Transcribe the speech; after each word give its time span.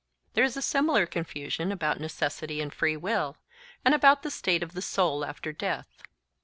There 0.33 0.43
is 0.43 0.57
a 0.57 0.63
similar 0.63 1.05
confusion 1.05 1.71
about 1.71 1.99
necessity 1.99 2.59
and 2.59 2.73
free 2.73 2.97
will, 2.97 3.37
and 3.85 3.93
about 3.93 4.23
the 4.23 4.31
state 4.31 4.63
of 4.63 4.73
the 4.73 4.81
soul 4.81 5.23
after 5.23 5.51
death. 5.53 6.01